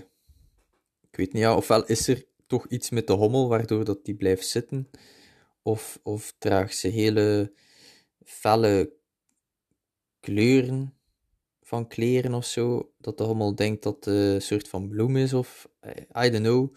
ik 1.10 1.16
weet 1.16 1.34
niet, 1.34 1.42
ja, 1.42 1.56
ofwel 1.56 1.86
is 1.86 2.08
er 2.08 2.26
toch 2.48 2.68
iets 2.68 2.90
met 2.90 3.08
de 3.08 3.14
hommel 3.14 3.48
waardoor 3.48 3.86
dat 3.86 4.06
die 4.06 4.16
blijft 4.16 4.48
zitten, 4.48 4.90
of, 5.62 6.00
of 6.04 6.34
draagt 6.38 6.78
ze 6.78 6.88
hele 6.88 7.54
felle 8.24 9.00
kleuren 10.22 10.96
van 11.62 11.88
kleren 11.88 12.34
of 12.34 12.46
zo, 12.46 12.94
dat 12.98 13.18
de 13.18 13.24
hommel 13.24 13.56
denkt 13.56 13.84
dat 13.84 13.96
het 13.96 14.06
een 14.06 14.42
soort 14.42 14.68
van 14.68 14.88
bloem 14.88 15.18
is, 15.18 15.34
of 15.34 15.70
I 16.26 16.30
don't 16.30 16.44
know. 16.44 16.76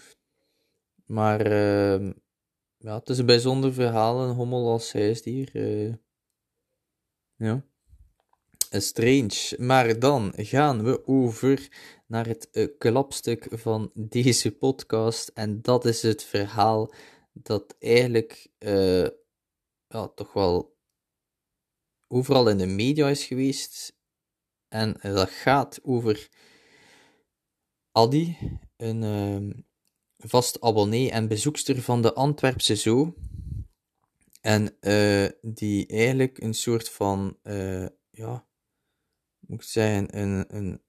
Maar 1.06 1.46
uh, 1.46 2.10
ja, 2.78 2.98
het 2.98 3.08
is 3.08 3.18
een 3.18 3.26
bijzonder 3.26 3.72
verhaal, 3.72 4.20
een 4.20 4.34
hommel 4.34 4.70
als 4.70 4.92
huisdier. 4.92 5.50
Uh, 5.52 5.94
ja. 7.36 7.64
Strange. 8.70 9.56
Maar 9.58 9.98
dan 9.98 10.32
gaan 10.36 10.84
we 10.84 11.06
over 11.06 11.68
naar 12.06 12.26
het 12.26 12.74
klapstuk 12.78 13.46
van 13.50 13.90
deze 13.94 14.56
podcast. 14.56 15.28
En 15.28 15.62
dat 15.62 15.84
is 15.84 16.02
het 16.02 16.22
verhaal 16.22 16.94
dat 17.32 17.76
eigenlijk 17.78 18.48
ja, 19.88 20.08
toch 20.14 20.32
wel 20.32 20.74
overal 22.14 22.49
in 22.49 22.59
de 22.59 22.66
media 22.66 23.09
is 23.09 23.25
geweest. 23.25 23.97
En 24.68 24.97
dat 25.02 25.30
gaat 25.30 25.80
over 25.83 26.28
Adi, 27.92 28.37
een 28.76 29.02
uh, 29.02 29.54
vast 30.16 30.61
abonnee 30.61 31.11
en 31.11 31.28
bezoekster 31.28 31.83
van 31.83 32.02
de 32.02 32.14
Antwerpse 32.14 32.76
Zoo. 32.76 33.14
En 34.40 34.76
uh, 34.80 35.28
die 35.42 35.87
eigenlijk 35.87 36.42
een 36.42 36.54
soort 36.54 36.88
van, 36.88 37.38
uh, 37.42 37.87
ja, 38.11 38.47
moet 39.38 39.61
ik 39.61 39.68
zeggen, 39.68 40.18
een, 40.18 40.56
een, 40.56 40.83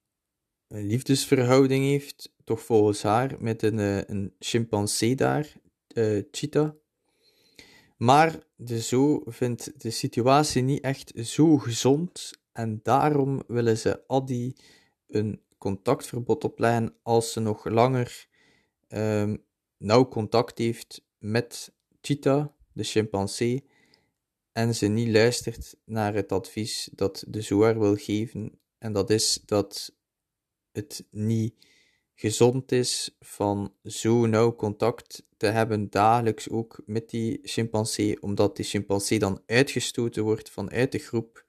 liefdesverhouding 0.67 1.85
heeft, 1.85 2.33
toch 2.43 2.61
volgens 2.61 3.03
haar, 3.03 3.35
met 3.39 3.63
een, 3.63 3.77
uh, 3.77 4.03
een 4.03 4.35
chimpansee 4.39 5.15
daar, 5.15 5.53
Cheetah. 6.31 6.71
Maar 7.97 8.44
de 8.55 8.81
zoo 8.81 9.23
vindt 9.25 9.81
de 9.81 9.89
situatie 9.89 10.61
niet 10.61 10.83
echt 10.83 11.11
zo 11.15 11.57
gezond 11.57 12.31
en 12.51 12.79
daarom 12.83 13.43
willen 13.47 13.77
ze 13.77 14.07
Addy 14.07 14.53
een 15.07 15.41
contactverbod 15.57 16.43
opleggen 16.43 16.95
als 17.03 17.31
ze 17.31 17.39
nog 17.39 17.65
langer 17.65 18.27
um, 18.87 19.43
nauw 19.77 20.07
contact 20.07 20.57
heeft 20.57 21.01
met 21.17 21.73
Cheetah, 22.01 22.47
de 22.73 22.83
chimpansee, 22.83 23.65
en 24.51 24.75
ze 24.75 24.87
niet 24.87 25.09
luistert 25.09 25.75
naar 25.85 26.13
het 26.13 26.31
advies 26.31 26.89
dat 26.91 27.23
de 27.27 27.41
zoar 27.41 27.79
wil 27.79 27.95
geven, 27.95 28.59
en 28.77 28.93
dat 28.93 29.09
is 29.09 29.41
dat 29.45 29.95
het 30.71 31.05
niet 31.11 31.55
gezond 32.15 32.71
is 32.71 33.15
van 33.19 33.73
zo 33.83 34.25
nauw 34.25 34.55
contact 34.55 35.25
te 35.37 35.47
hebben 35.47 35.89
dagelijks 35.89 36.49
ook 36.49 36.81
met 36.85 37.09
die 37.09 37.39
chimpansee, 37.43 38.21
omdat 38.21 38.55
die 38.55 38.65
chimpansee 38.65 39.19
dan 39.19 39.41
uitgestoten 39.45 40.23
wordt 40.23 40.49
vanuit 40.49 40.91
de 40.91 40.99
groep 40.99 41.45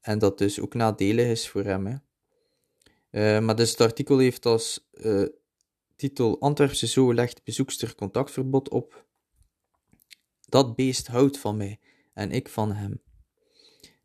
en 0.00 0.18
dat 0.18 0.38
dus 0.38 0.60
ook 0.60 0.74
nadelig 0.74 1.26
is 1.26 1.48
voor 1.48 1.64
hem. 1.64 1.86
Uh, 1.86 3.40
maar 3.40 3.56
dus 3.56 3.70
het 3.70 3.80
artikel 3.80 4.18
heeft 4.18 4.46
als 4.46 4.88
uh, 4.92 5.26
titel 5.96 6.40
Antwerpse 6.40 6.86
Zoo 6.86 7.14
legt 7.14 7.44
bezoekster 7.44 7.94
contactverbod 7.94 8.68
op. 8.68 9.04
Dat 10.48 10.76
beest 10.76 11.06
houdt 11.06 11.38
van 11.38 11.56
mij 11.56 11.80
en 12.14 12.30
ik 12.30 12.48
van 12.48 12.72
hem. 12.72 13.02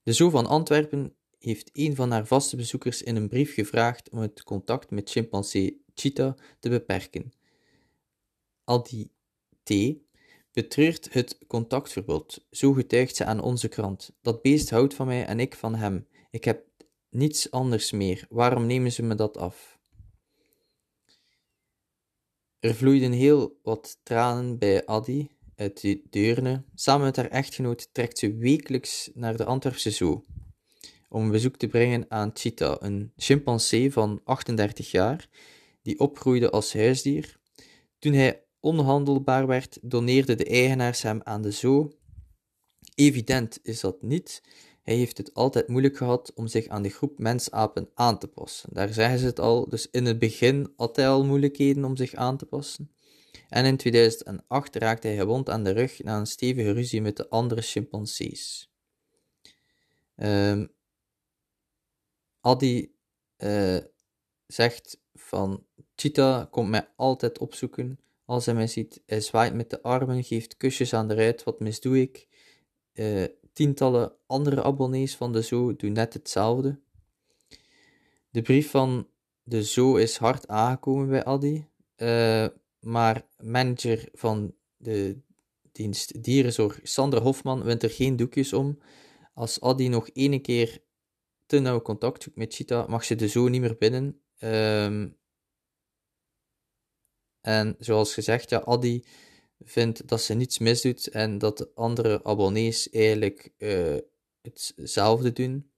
De 0.03 0.13
Zoo 0.13 0.29
van 0.29 0.45
Antwerpen 0.45 1.15
heeft 1.39 1.69
een 1.73 1.95
van 1.95 2.11
haar 2.11 2.27
vaste 2.27 2.55
bezoekers 2.55 3.01
in 3.03 3.15
een 3.15 3.27
brief 3.27 3.53
gevraagd 3.53 4.09
om 4.09 4.19
het 4.19 4.43
contact 4.43 4.91
met 4.91 5.09
chimpansee 5.09 5.80
Cheetah 5.95 6.37
te 6.59 6.69
beperken. 6.69 7.33
Adi 8.63 9.11
T 9.63 9.73
betreurt 10.51 11.13
het 11.13 11.37
contactverbod. 11.47 12.45
Zo 12.51 12.73
getuigt 12.73 13.15
ze 13.15 13.25
aan 13.25 13.41
onze 13.41 13.67
krant. 13.67 14.11
Dat 14.21 14.41
beest 14.41 14.69
houdt 14.69 14.93
van 14.93 15.07
mij 15.07 15.25
en 15.25 15.39
ik 15.39 15.55
van 15.55 15.75
hem. 15.75 16.07
Ik 16.29 16.43
heb 16.43 16.65
niets 17.09 17.51
anders 17.51 17.91
meer. 17.91 18.25
Waarom 18.29 18.65
nemen 18.65 18.91
ze 18.91 19.03
me 19.03 19.15
dat 19.15 19.37
af? 19.37 19.79
Er 22.59 22.75
vloeiden 22.75 23.11
heel 23.11 23.59
wat 23.63 23.99
tranen 24.03 24.57
bij 24.57 24.85
Adi 24.85 25.29
uit 25.55 25.97
Deurne. 26.09 26.63
Samen 26.75 27.05
met 27.05 27.15
haar 27.15 27.29
echtgenoot 27.29 27.93
trekt 27.93 28.17
ze 28.17 28.35
wekelijks 28.35 29.09
naar 29.13 29.37
de 29.37 29.45
Antwerpse 29.45 29.91
Zoo 29.91 30.23
om 31.11 31.23
een 31.23 31.31
bezoek 31.31 31.57
te 31.57 31.67
brengen 31.67 32.05
aan 32.09 32.31
Cheetah, 32.33 32.75
een 32.79 33.11
chimpansee 33.17 33.91
van 33.91 34.21
38 34.23 34.91
jaar, 34.91 35.27
die 35.81 35.99
opgroeide 35.99 36.49
als 36.49 36.73
huisdier. 36.73 37.39
Toen 37.99 38.13
hij 38.13 38.43
onhandelbaar 38.59 39.47
werd, 39.47 39.79
doneerden 39.81 40.37
de 40.37 40.45
eigenaars 40.45 41.01
hem 41.01 41.21
aan 41.23 41.41
de 41.41 41.51
zoo. 41.51 41.91
Evident 42.95 43.59
is 43.63 43.79
dat 43.79 44.01
niet. 44.01 44.41
Hij 44.83 44.95
heeft 44.95 45.17
het 45.17 45.33
altijd 45.33 45.67
moeilijk 45.67 45.97
gehad 45.97 46.33
om 46.33 46.47
zich 46.47 46.67
aan 46.67 46.81
de 46.81 46.89
groep 46.89 47.19
mensapen 47.19 47.89
aan 47.93 48.19
te 48.19 48.27
passen. 48.27 48.69
Daar 48.73 48.93
zeggen 48.93 49.19
ze 49.19 49.25
het 49.25 49.39
al. 49.39 49.69
Dus 49.69 49.89
in 49.91 50.05
het 50.05 50.19
begin 50.19 50.73
had 50.75 50.95
hij 50.95 51.07
al 51.07 51.25
moeilijkheden 51.25 51.85
om 51.85 51.95
zich 51.95 52.13
aan 52.13 52.37
te 52.37 52.45
passen. 52.45 52.91
En 53.49 53.65
in 53.65 53.77
2008 53.77 54.75
raakte 54.75 55.07
hij 55.07 55.17
gewond 55.17 55.49
aan 55.49 55.63
de 55.63 55.71
rug 55.71 56.03
na 56.03 56.19
een 56.19 56.27
stevige 56.27 56.71
ruzie 56.71 57.01
met 57.01 57.17
de 57.17 57.29
andere 57.29 57.61
chimpansees. 57.61 58.71
Um, 60.15 60.73
Adi 62.41 62.95
uh, 63.37 63.77
zegt 64.47 65.00
van 65.13 65.65
Cheetah 65.95 66.51
komt 66.51 66.69
mij 66.69 66.87
altijd 66.95 67.39
opzoeken 67.39 67.99
als 68.25 68.45
hij 68.45 68.55
mij 68.55 68.67
ziet. 68.67 69.01
Hij 69.05 69.21
zwaait 69.21 69.53
met 69.53 69.69
de 69.69 69.81
armen, 69.81 70.23
geeft 70.23 70.57
kusjes 70.57 70.93
aan 70.93 71.07
de 71.07 71.13
ruit. 71.13 71.43
Wat 71.43 71.59
misdoe 71.59 72.01
ik? 72.01 72.27
Uh, 72.93 73.23
tientallen 73.53 74.13
andere 74.27 74.63
abonnees 74.63 75.15
van 75.15 75.31
de 75.33 75.41
Zoo 75.41 75.75
doen 75.75 75.91
net 75.91 76.13
hetzelfde. 76.13 76.79
De 78.29 78.41
brief 78.41 78.69
van 78.69 79.07
de 79.43 79.63
Zoo 79.63 79.95
is 79.95 80.17
hard 80.17 80.47
aangekomen 80.47 81.09
bij 81.09 81.23
Adi. 81.23 81.67
Uh, 81.97 82.47
maar 82.79 83.25
manager 83.39 84.09
van 84.13 84.53
de 84.77 85.19
dienst 85.71 86.23
dierenzorg, 86.23 86.79
Sander 86.83 87.21
Hofman, 87.21 87.63
wint 87.63 87.83
er 87.83 87.89
geen 87.89 88.15
doekjes 88.15 88.53
om. 88.53 88.79
Als 89.33 89.61
Adi 89.61 89.87
nog 89.87 90.09
ene 90.13 90.39
keer 90.39 90.81
te 91.45 91.59
nauw 91.59 91.81
contact 91.81 92.23
zoekt 92.23 92.37
met 92.37 92.53
Cheetah, 92.53 92.87
mag 92.87 93.03
ze 93.03 93.15
de 93.15 93.27
Zoo 93.27 93.47
niet 93.47 93.61
meer 93.61 93.77
binnen. 93.77 94.21
Um, 94.43 95.19
en 97.41 97.75
zoals 97.79 98.13
gezegd, 98.13 98.49
ja, 98.49 98.63
Adi 98.63 99.05
vindt 99.59 100.07
dat 100.07 100.21
ze 100.21 100.33
niets 100.33 100.57
misdoet 100.57 101.07
en 101.07 101.37
dat 101.37 101.57
de 101.57 101.71
andere 101.75 102.23
abonnees 102.23 102.89
eigenlijk 102.89 103.53
uh, 103.57 103.97
hetzelfde 104.41 105.31
doen. 105.31 105.71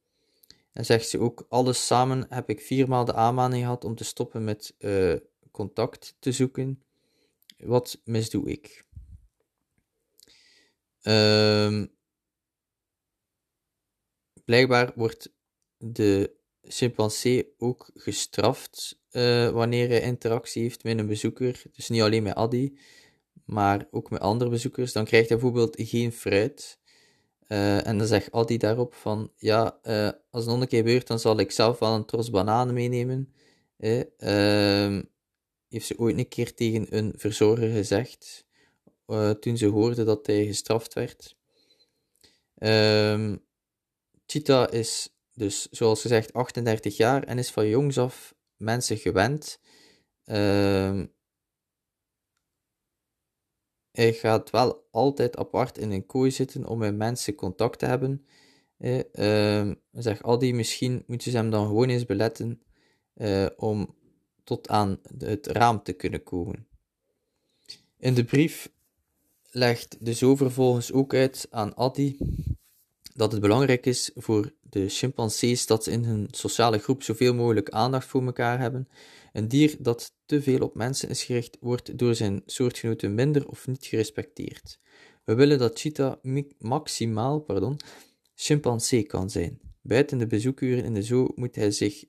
En 0.71 0.85
zegt 0.85 1.07
ze 1.07 1.19
ook, 1.19 1.45
alles 1.49 1.85
samen 1.85 2.25
heb 2.29 2.49
ik 2.49 2.61
viermaal 2.61 3.05
de 3.05 3.13
aanmaning 3.13 3.63
gehad 3.63 3.83
om 3.85 3.95
te 3.95 4.03
stoppen 4.03 4.43
met 4.43 4.75
uh, 4.79 5.15
contact 5.51 6.15
te 6.19 6.31
zoeken. 6.31 6.83
Wat 7.57 8.01
misdoe 8.03 8.49
ik? 8.49 8.85
Um, 11.01 11.95
blijkbaar 14.45 14.91
wordt 14.95 15.33
de 15.77 16.41
chimpansee 16.67 17.53
ook 17.57 17.89
gestraft 17.93 18.99
uh, 19.11 19.49
wanneer 19.49 19.87
hij 19.87 20.01
interactie 20.01 20.61
heeft 20.61 20.83
met 20.83 20.99
een 20.99 21.07
bezoeker. 21.07 21.61
Dus 21.75 21.89
niet 21.89 22.01
alleen 22.01 22.23
met 22.23 22.35
Addy, 22.35 22.73
maar 23.45 23.87
ook 23.91 24.09
met 24.09 24.21
andere 24.21 24.49
bezoekers. 24.49 24.93
Dan 24.93 25.05
krijgt 25.05 25.29
hij 25.29 25.37
bijvoorbeeld 25.37 25.75
geen 25.79 26.11
fruit. 26.11 26.79
Uh, 27.47 27.87
en 27.87 27.97
dan 27.97 28.07
zegt 28.07 28.31
Addy 28.31 28.57
daarop 28.57 28.93
van, 28.93 29.31
ja, 29.37 29.79
uh, 29.83 30.09
als 30.29 30.43
het 30.43 30.53
nog 30.53 30.61
een 30.61 30.67
keer 30.67 30.79
gebeurt, 30.79 31.07
dan 31.07 31.19
zal 31.19 31.39
ik 31.39 31.51
zelf 31.51 31.79
wel 31.79 31.95
een 31.95 32.05
tros 32.05 32.29
bananen 32.29 32.73
meenemen. 32.73 33.33
Uh, 33.77 34.99
heeft 35.69 35.85
ze 35.85 35.97
ooit 35.97 36.17
een 36.17 36.27
keer 36.27 36.53
tegen 36.53 36.85
een 36.89 37.13
verzorger 37.15 37.69
gezegd, 37.69 38.45
toen 39.39 39.57
ze 39.57 39.65
hoorde 39.65 40.03
dat 40.03 40.27
hij 40.27 40.45
gestraft 40.45 40.93
werd. 40.93 41.35
Ehm, 42.57 43.37
Chita 44.25 44.69
is 44.69 45.12
dus, 45.33 45.67
zoals 45.71 46.01
gezegd, 46.01 46.33
38 46.33 46.97
jaar 46.97 47.23
en 47.23 47.37
is 47.37 47.51
van 47.51 47.67
jongs 47.67 47.97
af 47.97 48.35
mensen 48.57 48.97
gewend. 48.97 49.59
Hij 53.91 54.13
gaat 54.13 54.49
wel 54.49 54.87
altijd 54.91 55.37
apart 55.37 55.77
in 55.77 55.91
een 55.91 56.05
kooi 56.05 56.31
zitten 56.31 56.65
om 56.65 56.77
met 56.77 56.95
mensen 56.95 57.35
contact 57.35 57.79
te 57.79 57.85
hebben. 57.85 58.25
Uh, 59.11 59.71
zeg 59.91 60.23
Adi, 60.23 60.53
misschien 60.53 61.03
moeten 61.07 61.31
ze 61.31 61.37
hem 61.37 61.49
dan 61.49 61.67
gewoon 61.67 61.89
eens 61.89 62.05
beletten 62.05 62.61
uh, 63.15 63.45
om 63.55 63.95
tot 64.43 64.69
aan 64.69 64.99
het 65.17 65.47
raam 65.47 65.83
te 65.83 65.93
kunnen 65.93 66.23
komen. 66.23 66.67
In 67.97 68.13
de 68.13 68.23
brief 68.23 68.71
legt 69.51 70.05
de 70.05 70.13
zo 70.13 70.35
vervolgens 70.35 70.91
ook 70.91 71.13
uit 71.13 71.47
aan 71.49 71.77
Adi 71.77 72.17
dat 73.15 73.31
het 73.31 73.41
belangrijk 73.41 73.85
is 73.85 74.11
voor 74.15 74.53
de 74.73 74.89
chimpansees 74.89 75.65
dat 75.65 75.87
in 75.87 76.03
hun 76.03 76.27
sociale 76.31 76.77
groep 76.77 77.03
zoveel 77.03 77.33
mogelijk 77.33 77.69
aandacht 77.69 78.07
voor 78.07 78.25
elkaar 78.25 78.59
hebben. 78.59 78.87
Een 79.33 79.47
dier 79.47 79.75
dat 79.79 80.15
te 80.25 80.41
veel 80.41 80.59
op 80.59 80.75
mensen 80.75 81.09
is 81.09 81.23
gericht, 81.23 81.57
wordt 81.59 81.97
door 81.97 82.15
zijn 82.15 82.41
soortgenoten 82.45 83.15
minder 83.15 83.47
of 83.47 83.67
niet 83.67 83.85
gerespecteerd. 83.85 84.79
We 85.23 85.35
willen 85.35 85.57
dat 85.57 85.79
Cheetah 85.79 86.43
maximaal 86.57 87.39
pardon, 87.39 87.79
chimpansee 88.35 89.03
kan 89.03 89.29
zijn. 89.29 89.59
Buiten 89.81 90.17
de 90.17 90.27
bezoekuren 90.27 90.83
in 90.83 90.93
de 90.93 91.03
zoo 91.03 91.31
moet 91.35 91.55
hij 91.55 91.71
zich 91.71 92.05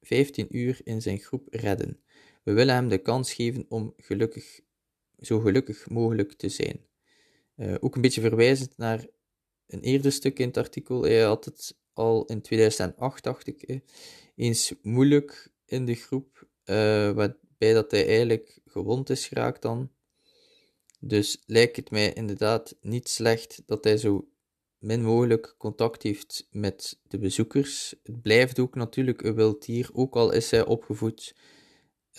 15 0.00 0.56
uur 0.56 0.80
in 0.84 1.02
zijn 1.02 1.18
groep 1.18 1.46
redden. 1.50 2.00
We 2.42 2.52
willen 2.52 2.74
hem 2.74 2.88
de 2.88 2.98
kans 2.98 3.32
geven 3.32 3.66
om 3.68 3.94
gelukkig, 3.96 4.60
zo 5.20 5.40
gelukkig 5.40 5.88
mogelijk 5.88 6.32
te 6.32 6.48
zijn. 6.48 6.80
Uh, 7.56 7.74
ook 7.80 7.94
een 7.94 8.00
beetje 8.00 8.20
verwijzend 8.20 8.76
naar 8.76 9.06
een 9.66 9.80
eerder 9.80 10.12
stuk 10.12 10.38
in 10.38 10.46
het 10.46 10.56
artikel. 10.56 11.02
Hij 11.02 11.22
had 11.22 11.44
het 11.44 11.76
al 11.94 12.24
in 12.24 12.42
2008, 12.42 13.24
dacht 13.24 13.46
ik, 13.46 13.80
eens 14.36 14.74
moeilijk 14.82 15.52
in 15.66 15.84
de 15.84 15.94
groep, 15.94 16.48
uh, 16.64 16.76
waarbij 17.10 17.72
dat 17.72 17.90
hij 17.90 18.06
eigenlijk 18.06 18.60
gewond 18.66 19.10
is 19.10 19.26
geraakt 19.26 19.62
dan. 19.62 19.90
Dus 21.00 21.42
lijkt 21.46 21.76
het 21.76 21.90
mij 21.90 22.12
inderdaad 22.12 22.76
niet 22.80 23.08
slecht 23.08 23.62
dat 23.66 23.84
hij 23.84 23.96
zo 23.96 24.28
min 24.78 25.02
mogelijk 25.02 25.54
contact 25.58 26.02
heeft 26.02 26.46
met 26.50 27.00
de 27.08 27.18
bezoekers. 27.18 27.94
Het 28.02 28.22
blijft 28.22 28.58
ook 28.58 28.74
natuurlijk 28.74 29.22
een 29.22 29.34
wild 29.34 29.66
dier, 29.66 29.90
ook 29.92 30.14
al 30.14 30.32
is 30.32 30.50
hij 30.50 30.64
opgevoed 30.64 31.36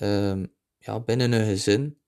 uh, 0.01 0.43
ja, 0.77 0.99
binnen 0.99 1.31
een 1.31 1.45
gezin. 1.45 1.99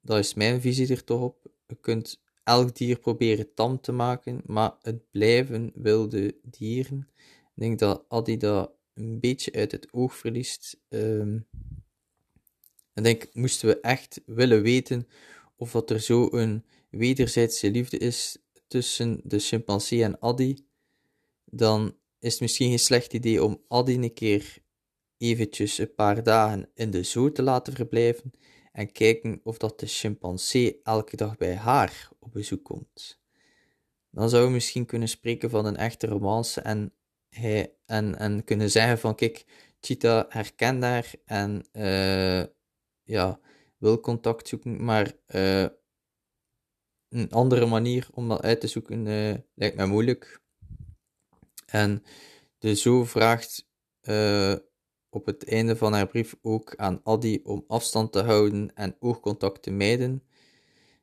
Dat 0.00 0.18
is 0.18 0.34
mijn 0.34 0.60
visie 0.60 0.88
er 0.88 1.04
toch 1.04 1.20
op. 1.20 1.52
Je 1.66 1.74
kunt 1.80 2.22
elk 2.44 2.76
dier 2.76 2.98
proberen 2.98 3.54
tam 3.54 3.80
te 3.80 3.92
maken, 3.92 4.42
maar 4.46 4.74
het 4.82 5.10
blijven 5.10 5.72
wilde 5.74 6.36
dieren. 6.42 7.08
Ik 7.54 7.62
denk 7.62 7.78
dat 7.78 8.04
Adi 8.08 8.36
dat 8.36 8.72
een 8.94 9.20
beetje 9.20 9.52
uit 9.52 9.72
het 9.72 9.88
oog 9.92 10.16
verliest. 10.16 10.80
Um, 10.88 11.46
ik 12.94 13.02
denk, 13.02 13.28
moesten 13.32 13.68
we 13.68 13.80
echt 13.80 14.20
willen 14.26 14.62
weten 14.62 15.08
of 15.56 15.70
dat 15.70 15.90
er 15.90 16.00
zo 16.00 16.28
een 16.30 16.64
wederzijdse 16.90 17.70
liefde 17.70 17.98
is 17.98 18.38
tussen 18.66 19.20
de 19.24 19.38
chimpansee 19.38 20.04
en 20.04 20.20
Adi, 20.20 20.66
dan 21.44 21.96
is 22.18 22.32
het 22.32 22.40
misschien 22.40 22.68
geen 22.68 22.78
slecht 22.78 23.12
idee 23.12 23.44
om 23.44 23.62
Adi 23.68 23.94
een 23.94 24.14
keer 24.14 24.58
eventjes 25.18 25.78
een 25.78 25.94
paar 25.94 26.22
dagen 26.22 26.70
in 26.74 26.90
de 26.90 27.02
zoo 27.02 27.32
te 27.32 27.42
laten 27.42 27.72
verblijven 27.72 28.32
en 28.74 28.92
kijken 28.92 29.40
of 29.42 29.58
dat 29.58 29.80
de 29.80 29.86
chimpansee 29.86 30.80
elke 30.82 31.16
dag 31.16 31.36
bij 31.36 31.54
haar 31.54 32.08
op 32.18 32.32
bezoek 32.32 32.64
komt. 32.64 33.20
Dan 34.10 34.28
zouden 34.28 34.50
we 34.50 34.56
misschien 34.56 34.86
kunnen 34.86 35.08
spreken 35.08 35.50
van 35.50 35.66
een 35.66 35.76
echte 35.76 36.06
romance 36.06 36.60
en, 36.60 36.92
hij, 37.28 37.76
en, 37.86 38.18
en 38.18 38.44
kunnen 38.44 38.70
zeggen 38.70 38.98
van 38.98 39.14
kijk, 39.14 39.44
Cheetah 39.80 40.24
herkent 40.28 40.82
haar 40.82 41.12
en 41.24 41.66
uh, 41.72 42.44
ja, 43.02 43.40
wil 43.78 44.00
contact 44.00 44.48
zoeken, 44.48 44.84
maar 44.84 45.12
uh, 45.26 45.66
een 47.08 47.30
andere 47.30 47.66
manier 47.66 48.08
om 48.12 48.28
dat 48.28 48.42
uit 48.42 48.60
te 48.60 48.66
zoeken 48.66 49.06
uh, 49.06 49.34
lijkt 49.54 49.76
mij 49.76 49.86
moeilijk. 49.86 50.42
En 51.66 52.02
de 52.58 52.74
zo 52.74 53.04
vraagt 53.04 53.68
op 55.14 55.26
het 55.26 55.44
einde 55.44 55.76
van 55.76 55.92
haar 55.92 56.06
brief 56.06 56.36
ook 56.42 56.76
aan 56.76 57.00
Addy 57.02 57.40
om 57.44 57.64
afstand 57.66 58.12
te 58.12 58.22
houden 58.22 58.74
en 58.74 58.96
oogcontact 59.00 59.62
te 59.62 59.70
mijden. 59.70 60.22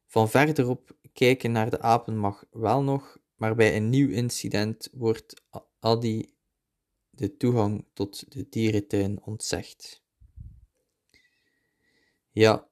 Van 0.06 0.30
verderop 0.30 0.96
kijken 1.14 1.52
naar 1.52 1.70
de 1.70 1.80
apen 1.80 2.18
mag 2.18 2.46
wel 2.52 2.84
nog, 2.84 3.18
maar 3.36 3.56
bij 3.56 3.76
een 3.76 3.90
nieuw 3.90 4.10
incident 4.10 4.90
wordt 4.92 5.42
Addy 5.80 6.26
de 7.10 7.38
toegang 7.38 7.86
tot 7.94 8.32
de 8.32 8.50
dierentuin 8.50 9.24
ontzegd. 9.24 10.04
Ja, 12.32 12.70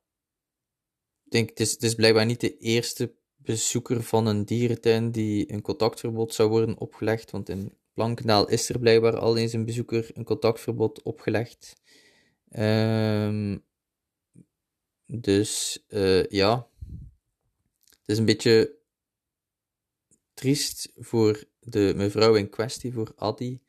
ik 1.25 1.31
denk, 1.31 1.49
het 1.49 1.71
het 1.71 1.83
is 1.83 1.95
blijkbaar 1.95 2.25
niet 2.25 2.41
de 2.41 2.57
eerste 2.57 3.15
bezoeker 3.35 4.03
van 4.03 4.25
een 4.25 4.45
dierentuin 4.45 5.11
die 5.11 5.51
een 5.51 5.61
contactverbod 5.61 6.33
zou 6.33 6.49
worden 6.49 6.77
opgelegd, 6.77 7.31
want 7.31 7.49
in 7.49 7.77
Blankendaal 7.99 8.49
is 8.49 8.69
er 8.69 8.79
blijkbaar 8.79 9.17
al 9.17 9.37
eens 9.37 9.53
een 9.53 9.65
bezoeker 9.65 10.09
een 10.13 10.23
contactverbod 10.23 11.01
opgelegd. 11.01 11.81
Um, 12.51 13.65
dus 15.05 15.83
uh, 15.87 16.25
ja, 16.25 16.69
het 17.89 18.05
is 18.05 18.17
een 18.17 18.25
beetje 18.25 18.75
triest 20.33 20.91
voor 20.95 21.43
de 21.59 21.93
mevrouw 21.95 22.35
in 22.35 22.49
kwestie, 22.49 22.93
voor 22.93 23.13
Adi. 23.15 23.61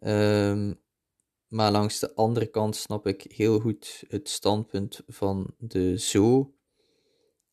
Um, 0.00 0.80
maar 1.48 1.70
langs 1.70 1.98
de 1.98 2.14
andere 2.14 2.46
kant 2.46 2.76
snap 2.76 3.06
ik 3.06 3.22
heel 3.22 3.60
goed 3.60 4.04
het 4.08 4.28
standpunt 4.28 5.02
van 5.06 5.54
de 5.58 5.98
zo. 5.98 6.54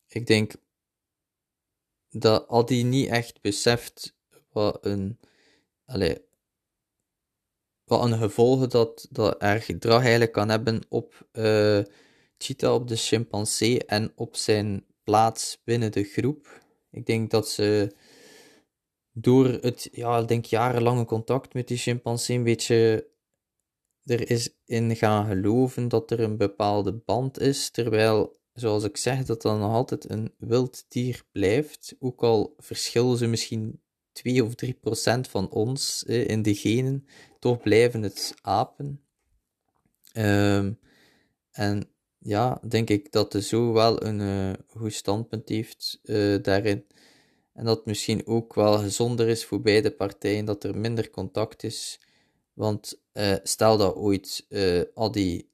Ik 0.06 0.26
denk 0.26 0.52
dat 2.10 2.48
Adi 2.48 2.82
niet 2.82 3.08
echt 3.08 3.40
beseft 3.40 4.16
wat 4.48 4.84
een 4.84 5.18
allee, 5.88 6.26
wat 7.84 8.04
een 8.04 8.18
gevolgen 8.18 8.70
dat, 8.70 9.06
dat 9.10 9.42
er 9.42 9.60
gedrag 9.60 10.00
eigenlijk 10.00 10.32
kan 10.32 10.48
hebben 10.48 10.80
op 10.88 11.28
uh, 11.32 11.80
Cheetah, 12.38 12.74
op 12.74 12.88
de 12.88 12.96
chimpansee 12.96 13.84
en 13.84 14.12
op 14.14 14.36
zijn 14.36 14.86
plaats 15.02 15.60
binnen 15.64 15.92
de 15.92 16.04
groep. 16.04 16.62
Ik 16.90 17.06
denk 17.06 17.30
dat 17.30 17.48
ze 17.48 17.96
door 19.12 19.46
het 19.46 19.88
ja, 19.92 20.18
ik 20.18 20.28
denk 20.28 20.44
jarenlange 20.44 21.04
contact 21.04 21.54
met 21.54 21.68
die 21.68 21.76
chimpansee 21.76 22.36
een 22.36 22.42
beetje 22.42 23.10
er 24.04 24.30
is 24.30 24.56
in 24.64 24.96
gaan 24.96 25.26
geloven 25.26 25.88
dat 25.88 26.10
er 26.10 26.20
een 26.20 26.36
bepaalde 26.36 26.92
band 26.92 27.40
is, 27.40 27.70
terwijl, 27.70 28.40
zoals 28.52 28.84
ik 28.84 28.96
zeg, 28.96 29.24
dat 29.24 29.42
dan 29.42 29.58
nog 29.58 29.72
altijd 29.72 30.10
een 30.10 30.34
wild 30.38 30.84
dier 30.88 31.24
blijft, 31.32 31.96
ook 31.98 32.22
al 32.22 32.54
verschillen 32.56 33.16
ze 33.16 33.26
misschien 33.26 33.82
2 34.18 34.44
of 34.44 34.54
3 34.54 34.72
procent 34.72 35.28
van 35.28 35.50
ons 35.50 36.04
eh, 36.04 36.28
in 36.28 36.42
de 36.42 36.54
genen, 36.54 37.06
toch 37.38 37.60
blijven 37.60 38.02
het 38.02 38.34
apen. 38.42 39.00
Um, 40.14 40.78
en 41.50 41.88
ja, 42.18 42.60
denk 42.68 42.90
ik 42.90 43.12
dat 43.12 43.32
de 43.32 43.42
zo 43.42 43.72
wel 43.72 44.02
een 44.02 44.20
uh, 44.20 44.52
goed 44.66 44.92
standpunt 44.92 45.48
heeft 45.48 45.98
uh, 46.02 46.42
daarin. 46.42 46.86
En 47.54 47.64
dat 47.64 47.76
het 47.76 47.86
misschien 47.86 48.26
ook 48.26 48.54
wel 48.54 48.78
gezonder 48.78 49.28
is 49.28 49.44
voor 49.44 49.60
beide 49.60 49.90
partijen 49.90 50.44
dat 50.44 50.64
er 50.64 50.78
minder 50.78 51.10
contact 51.10 51.62
is. 51.62 52.00
Want 52.52 53.00
stel 53.42 53.76
dat 53.76 53.94
ooit 53.94 54.46
al 54.94 55.10
die 55.10 55.50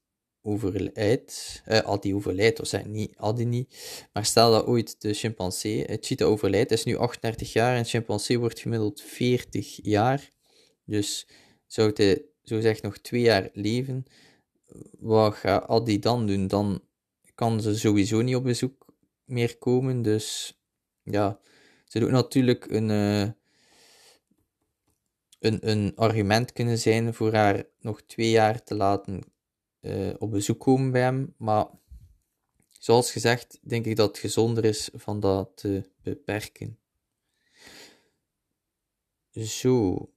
overlijdt, 0.47 1.63
uh, 1.69 1.79
Adi 1.79 2.15
overlijdt, 2.15 2.61
of 2.61 2.67
zeg 2.67 2.85
niet 2.85 3.17
Adi 3.17 3.45
niet, 3.45 3.75
maar 4.13 4.25
stel 4.25 4.51
dat 4.51 4.67
ooit 4.67 5.01
de 5.01 5.15
chimpansee, 5.15 5.85
het 5.85 6.07
cheetah 6.07 6.29
overlijdt, 6.29 6.71
is 6.71 6.85
nu 6.85 6.97
38 6.97 7.53
jaar 7.53 7.77
en 7.77 7.85
chimpansee 7.85 8.39
wordt 8.39 8.61
gemiddeld 8.61 9.01
40 9.01 9.79
jaar. 9.83 10.31
Dus 10.85 11.27
zou 11.67 11.91
hij 11.95 12.25
zo 12.43 12.61
zeg 12.61 12.83
nog 12.83 12.99
twee 12.99 13.21
jaar 13.21 13.49
leven, 13.53 14.05
wat 14.99 15.35
gaat 15.35 15.69
Adi 15.69 15.99
dan 15.99 16.27
doen? 16.27 16.47
Dan 16.47 16.83
kan 17.35 17.61
ze 17.61 17.79
sowieso 17.79 18.21
niet 18.21 18.37
op 18.37 18.45
bezoek 18.45 18.87
meer 19.25 19.59
komen. 19.59 20.03
Dus 20.03 20.59
ja, 21.03 21.41
ze 21.85 21.99
doet 21.99 22.11
natuurlijk 22.11 22.71
een, 22.71 22.89
uh, 22.89 23.29
een, 25.39 25.71
een 25.71 25.93
argument 25.97 26.53
kunnen 26.53 26.79
zijn 26.79 27.15
voor 27.15 27.33
haar 27.33 27.65
nog 27.81 28.03
twee 28.03 28.31
jaar 28.31 28.63
te 28.63 28.75
laten 28.75 29.34
uh, 29.85 30.15
op 30.19 30.31
bezoek 30.31 30.61
komen 30.61 30.91
bij 30.91 31.01
hem. 31.01 31.35
Maar 31.37 31.67
zoals 32.71 33.13
gezegd, 33.13 33.59
denk 33.63 33.87
ik 33.87 33.97
dat 33.97 34.09
het 34.09 34.19
gezonder 34.19 34.65
is 34.65 34.91
van 34.93 35.21
dat 35.21 35.51
te 35.55 35.91
beperken. 36.03 36.79
Zo. 39.31 40.09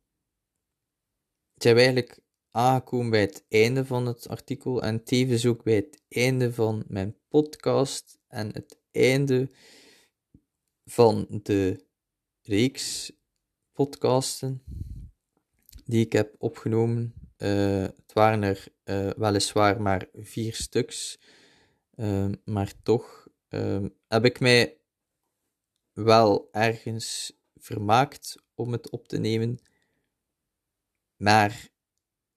Zijn 1.55 1.75
we 1.75 1.81
eigenlijk 1.81 2.19
aangekomen 2.51 3.09
bij 3.09 3.21
het 3.21 3.45
einde 3.49 3.85
van 3.85 4.05
het 4.05 4.27
artikel 4.27 4.81
en 4.81 5.03
tevens 5.03 5.45
ook 5.45 5.63
bij 5.63 5.75
het 5.75 6.01
einde 6.09 6.53
van 6.53 6.83
mijn 6.87 7.15
podcast 7.27 8.19
en 8.27 8.53
het 8.53 8.77
einde 8.91 9.49
van 10.85 11.27
de 11.43 11.85
reeks 12.41 13.11
podcasten 13.71 14.63
die 15.85 16.05
ik 16.05 16.11
heb 16.13 16.35
opgenomen. 16.37 17.26
Uh, 17.37 17.81
het 17.81 18.13
waren 18.13 18.43
er 18.43 18.67
uh, 18.85 19.09
weliswaar 19.09 19.81
maar 19.81 20.09
vier 20.13 20.53
stuks, 20.53 21.19
uh, 21.95 22.31
maar 22.45 22.73
toch 22.83 23.27
ehm, 23.47 23.89
heb 24.07 24.25
ik 24.25 24.39
mij 24.39 24.77
wel 25.93 26.49
ergens 26.51 27.37
vermaakt 27.55 28.43
om 28.55 28.71
het 28.71 28.89
op 28.89 29.07
te 29.07 29.17
nemen. 29.17 29.59
Maar 31.15 31.69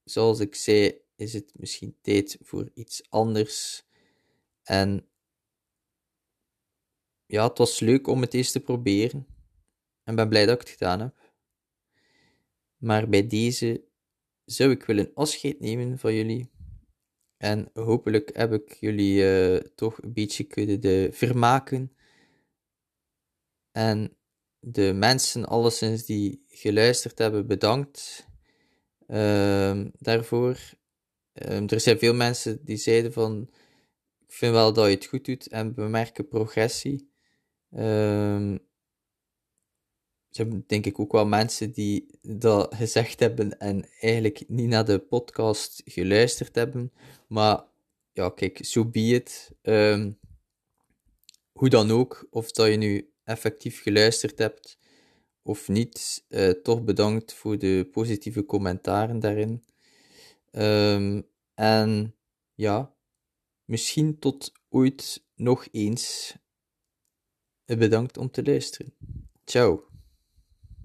zoals 0.04 0.40
ik 0.40 0.54
zei, 0.54 1.00
is 1.16 1.32
het 1.32 1.52
misschien 1.54 1.96
tijd 2.00 2.38
voor 2.40 2.70
iets 2.74 3.10
anders. 3.10 3.84
En 4.62 5.08
ja, 7.26 7.48
het 7.48 7.58
was 7.58 7.80
leuk 7.80 8.06
om 8.06 8.20
het 8.20 8.34
eens 8.34 8.52
te 8.52 8.60
proberen. 8.60 9.26
En 10.04 10.14
ben 10.14 10.28
blij 10.28 10.46
dat 10.46 10.54
ik 10.54 10.60
het 10.60 10.70
gedaan 10.70 11.00
heb. 11.00 11.32
Maar 12.76 13.08
bij 13.08 13.26
deze 13.26 13.84
zou 14.52 14.70
ik 14.70 14.82
willen 14.82 15.10
afscheid 15.14 15.60
nemen 15.60 15.98
van 15.98 16.14
jullie. 16.14 16.50
En 17.36 17.70
hopelijk 17.72 18.36
heb 18.36 18.52
ik 18.52 18.76
jullie 18.80 19.22
uh, 19.22 19.56
toch 19.56 20.02
een 20.02 20.12
beetje 20.12 20.44
kunnen 20.44 21.14
vermaken. 21.14 21.92
En 23.72 24.16
de 24.58 24.92
mensen 24.92 25.44
alleszins 25.44 26.04
die 26.04 26.44
geluisterd 26.46 27.18
hebben, 27.18 27.46
bedankt 27.46 28.26
uh, 29.06 29.84
daarvoor. 29.98 30.58
Um, 31.32 31.68
er 31.68 31.80
zijn 31.80 31.98
veel 31.98 32.14
mensen 32.14 32.64
die 32.64 32.76
zeiden 32.76 33.12
van, 33.12 33.50
ik 34.26 34.32
vind 34.32 34.52
wel 34.52 34.72
dat 34.72 34.86
je 34.86 34.94
het 34.94 35.06
goed 35.06 35.24
doet 35.24 35.48
en 35.48 35.74
bemerken 35.74 36.28
progressie. 36.28 37.12
Um, 37.70 38.68
er 40.30 40.36
zijn 40.36 40.64
denk 40.66 40.86
ik 40.86 40.98
ook 40.98 41.12
wel 41.12 41.26
mensen 41.26 41.72
die 41.72 42.06
dat 42.22 42.74
gezegd 42.74 43.20
hebben 43.20 43.58
en 43.58 43.88
eigenlijk 44.00 44.44
niet 44.48 44.68
naar 44.68 44.84
de 44.84 44.98
podcast 44.98 45.82
geluisterd 45.84 46.54
hebben. 46.54 46.92
Maar 47.26 47.64
ja, 48.12 48.30
kijk, 48.30 48.56
zo 48.56 48.64
so 48.64 48.84
be 48.88 49.00
it. 49.00 49.52
Um, 49.62 50.18
hoe 51.52 51.68
dan 51.68 51.90
ook, 51.90 52.26
of 52.30 52.52
dat 52.52 52.68
je 52.68 52.76
nu 52.76 53.12
effectief 53.24 53.82
geluisterd 53.82 54.38
hebt 54.38 54.78
of 55.42 55.68
niet, 55.68 56.24
uh, 56.28 56.50
toch 56.50 56.84
bedankt 56.84 57.32
voor 57.32 57.58
de 57.58 57.88
positieve 57.92 58.44
commentaren 58.44 59.20
daarin. 59.20 59.64
Um, 60.52 61.26
en 61.54 62.14
ja, 62.54 62.94
misschien 63.64 64.18
tot 64.18 64.52
ooit 64.68 65.24
nog 65.34 65.68
eens. 65.70 66.34
Bedankt 67.64 68.16
om 68.16 68.30
te 68.30 68.42
luisteren. 68.42 68.94
Ciao. 69.44 69.89